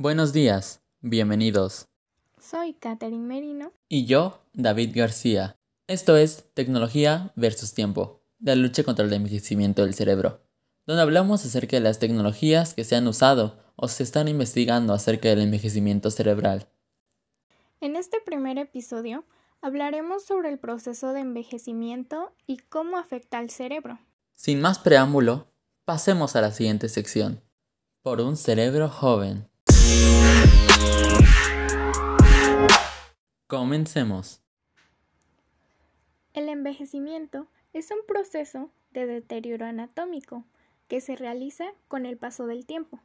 [0.00, 1.86] Buenos días, bienvenidos.
[2.38, 3.74] Soy Catherine Merino.
[3.86, 5.58] Y yo, David García.
[5.88, 10.40] Esto es Tecnología versus Tiempo, la lucha contra el envejecimiento del cerebro,
[10.86, 15.28] donde hablamos acerca de las tecnologías que se han usado o se están investigando acerca
[15.28, 16.70] del envejecimiento cerebral.
[17.82, 19.26] En este primer episodio
[19.60, 23.98] hablaremos sobre el proceso de envejecimiento y cómo afecta al cerebro.
[24.32, 25.48] Sin más preámbulo,
[25.84, 27.42] pasemos a la siguiente sección.
[28.00, 29.49] Por un cerebro joven.
[33.50, 34.42] Comencemos.
[36.34, 40.44] El envejecimiento es un proceso de deterioro anatómico
[40.86, 43.00] que se realiza con el paso del tiempo.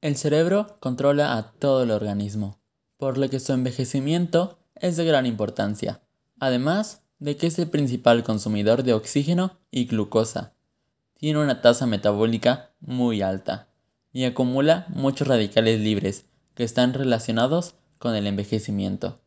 [0.00, 2.60] El cerebro controla a todo el organismo,
[2.96, 6.00] por lo que su envejecimiento es de gran importancia,
[6.38, 10.54] además de que es el principal consumidor de oxígeno y glucosa.
[11.18, 13.71] Tiene una tasa metabólica muy alta
[14.12, 19.20] y acumula muchos radicales libres que están relacionados con el envejecimiento.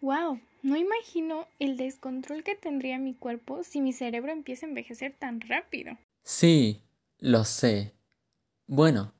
[0.00, 0.40] ¡Wow!
[0.62, 5.40] No imagino el descontrol que tendría mi cuerpo si mi cerebro empieza a envejecer tan
[5.40, 5.96] rápido.
[6.22, 6.82] Sí,
[7.18, 7.94] lo sé.
[8.66, 9.12] Bueno,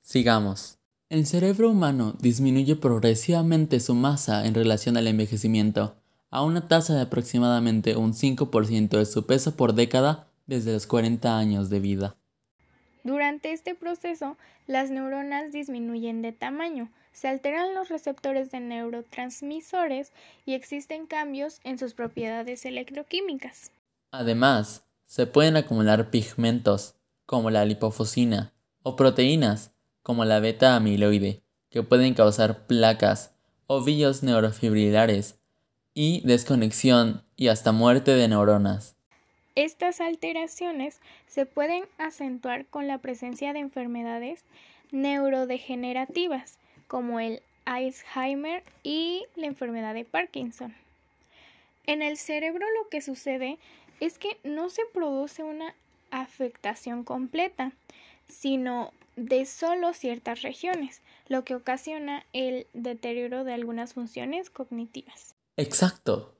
[0.00, 0.78] sigamos.
[1.10, 5.96] El cerebro humano disminuye progresivamente su masa en relación al envejecimiento,
[6.30, 11.36] a una tasa de aproximadamente un 5% de su peso por década desde los 40
[11.36, 12.16] años de vida.
[13.02, 20.12] Durante este proceso, las neuronas disminuyen de tamaño, se alteran los receptores de neurotransmisores
[20.46, 23.70] y existen cambios en sus propiedades electroquímicas.
[24.10, 26.94] Además, se pueden acumular pigmentos,
[27.26, 33.34] como la lipofusina, o proteínas, como la beta amiloide, que pueden causar placas,
[33.66, 35.40] ovillos neurofibrilares
[35.94, 38.96] y desconexión y hasta muerte de neuronas.
[39.60, 44.42] Estas alteraciones se pueden acentuar con la presencia de enfermedades
[44.90, 46.56] neurodegenerativas
[46.88, 50.74] como el Alzheimer y la enfermedad de Parkinson.
[51.84, 53.58] En el cerebro lo que sucede
[54.00, 55.74] es que no se produce una
[56.10, 57.72] afectación completa,
[58.30, 65.34] sino de solo ciertas regiones, lo que ocasiona el deterioro de algunas funciones cognitivas.
[65.58, 66.34] Exacto.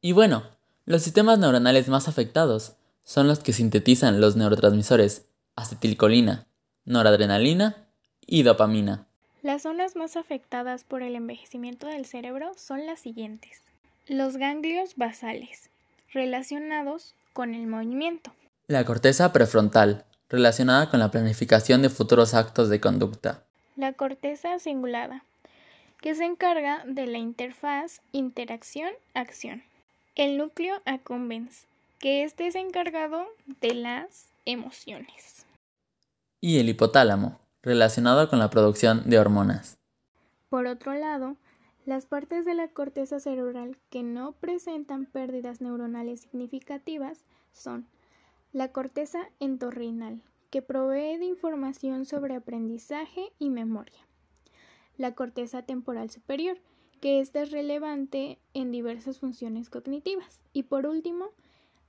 [0.00, 0.55] Y bueno,
[0.86, 5.26] los sistemas neuronales más afectados son los que sintetizan los neurotransmisores
[5.56, 6.46] acetilcolina,
[6.84, 7.88] noradrenalina
[8.24, 9.06] y dopamina.
[9.42, 13.62] Las zonas más afectadas por el envejecimiento del cerebro son las siguientes.
[14.06, 15.70] Los ganglios basales,
[16.12, 18.32] relacionados con el movimiento.
[18.68, 23.42] La corteza prefrontal, relacionada con la planificación de futuros actos de conducta.
[23.76, 25.24] La corteza cingulada,
[26.00, 29.62] que se encarga de la interfaz interacción-acción.
[30.16, 31.66] El núcleo accumbens,
[31.98, 33.26] que este es encargado
[33.60, 35.44] de las emociones.
[36.40, 39.76] Y el hipotálamo, relacionado con la producción de hormonas.
[40.48, 41.36] Por otro lado,
[41.84, 47.86] las partes de la corteza cerebral que no presentan pérdidas neuronales significativas son
[48.54, 54.00] la corteza entorrinal, que provee de información sobre aprendizaje y memoria.
[54.96, 56.56] La corteza temporal superior,
[57.00, 60.40] que esta es relevante en diversas funciones cognitivas.
[60.52, 61.26] Y por último,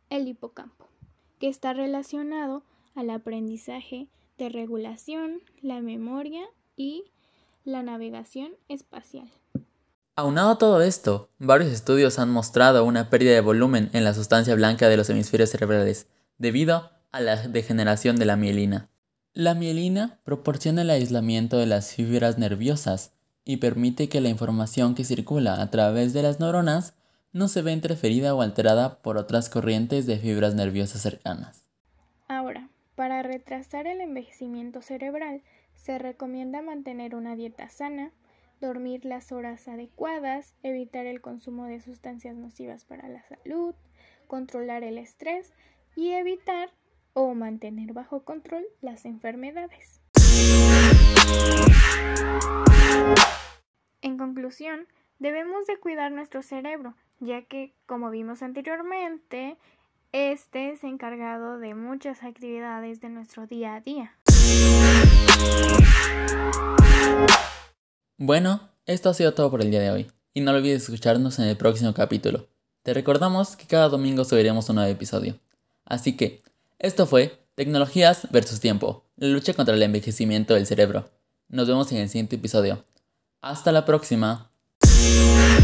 [0.10, 0.88] el hipocampo,
[1.40, 2.64] que está relacionado
[2.96, 4.08] al aprendizaje
[4.38, 6.44] de regulación, la memoria
[6.76, 7.06] y
[7.64, 9.30] la navegación espacial.
[10.16, 14.56] Aunado a todo esto, varios estudios han mostrado una pérdida de volumen en la sustancia
[14.56, 16.08] blanca de los hemisferios cerebrales,
[16.40, 18.90] debido a la degeneración de la mielina.
[19.34, 23.14] La mielina proporciona el aislamiento de las fibras nerviosas
[23.48, 26.96] y permite que la información que circula a través de las neuronas
[27.32, 31.66] no se vea interferida o alterada por otras corrientes de fibras nerviosas cercanas.
[32.28, 35.44] Ahora, para retrasar el envejecimiento cerebral,
[35.76, 38.12] se recomienda mantener una dieta sana,
[38.60, 43.76] dormir las horas adecuadas, evitar el consumo de sustancias nocivas para la salud,
[44.28, 45.54] controlar el estrés
[45.96, 46.70] y evitar
[47.14, 50.02] o mantener bajo control las enfermedades.
[55.20, 59.58] Debemos de cuidar nuestro cerebro, ya que, como vimos anteriormente,
[60.12, 64.16] este es encargado de muchas actividades de nuestro día a día.
[68.18, 71.46] Bueno, esto ha sido todo por el día de hoy, y no olvides escucharnos en
[71.46, 72.48] el próximo capítulo.
[72.84, 75.36] Te recordamos que cada domingo subiremos un nuevo episodio.
[75.86, 76.42] Así que,
[76.80, 81.10] esto fue Tecnologías versus Tiempo, la lucha contra el envejecimiento del cerebro.
[81.50, 82.86] Nos vemos en el siguiente episodio.
[83.42, 84.52] Hasta la próxima.
[84.98, 85.57] Deus.